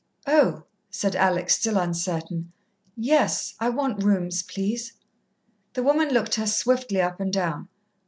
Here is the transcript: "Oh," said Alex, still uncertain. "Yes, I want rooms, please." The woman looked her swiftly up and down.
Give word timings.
"Oh," 0.25 0.63
said 0.89 1.15
Alex, 1.15 1.53
still 1.57 1.77
uncertain. 1.77 2.51
"Yes, 2.97 3.53
I 3.59 3.69
want 3.69 4.01
rooms, 4.03 4.41
please." 4.41 4.93
The 5.73 5.83
woman 5.83 6.09
looked 6.09 6.33
her 6.37 6.47
swiftly 6.47 6.99
up 6.99 7.19
and 7.19 7.31
down. 7.31 7.67